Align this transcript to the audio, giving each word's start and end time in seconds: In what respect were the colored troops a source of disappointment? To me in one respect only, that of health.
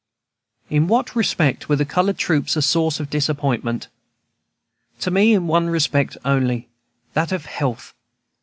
In 0.71 0.87
what 0.87 1.15
respect 1.15 1.69
were 1.69 1.75
the 1.75 1.85
colored 1.85 2.17
troops 2.17 2.55
a 2.55 2.63
source 2.63 2.99
of 2.99 3.11
disappointment? 3.11 3.87
To 5.01 5.11
me 5.11 5.31
in 5.35 5.45
one 5.45 5.69
respect 5.69 6.17
only, 6.25 6.67
that 7.13 7.31
of 7.31 7.45
health. 7.45 7.93